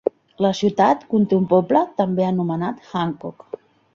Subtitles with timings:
[0.43, 3.61] La ciutat conté un poble, també anomenat Hancock.